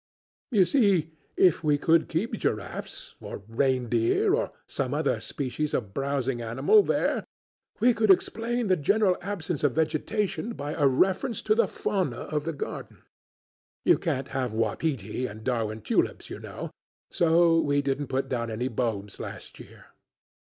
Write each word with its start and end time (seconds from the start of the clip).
You 0.49 0.65
see, 0.65 1.11
if 1.37 1.63
we 1.63 1.77
could 1.77 2.09
keep 2.09 2.33
giraffes 2.33 3.13
or 3.21 3.43
reindeer 3.47 4.33
or 4.33 4.51
some 4.65 4.95
other 4.95 5.19
species 5.19 5.75
of 5.75 5.93
browsing 5.93 6.41
animal 6.41 6.81
there 6.81 7.23
we 7.79 7.93
could 7.93 8.09
explain 8.09 8.65
the 8.65 8.75
general 8.75 9.15
absence 9.21 9.63
of 9.63 9.73
vegetation 9.73 10.53
by 10.53 10.73
a 10.73 10.87
reference 10.87 11.43
to 11.43 11.53
the 11.53 11.67
fauna 11.67 12.17
of 12.21 12.45
the 12.45 12.51
garden: 12.53 13.03
'You 13.85 13.99
can't 13.99 14.29
have 14.29 14.53
wapiti 14.53 15.27
and 15.27 15.43
Darwin 15.43 15.81
tulips, 15.81 16.31
you 16.31 16.39
know, 16.39 16.71
so 17.11 17.59
we 17.61 17.83
didn't 17.83 18.07
put 18.07 18.27
down 18.27 18.49
any 18.49 18.69
bulbs 18.69 19.19
last 19.19 19.59
year. 19.59 19.85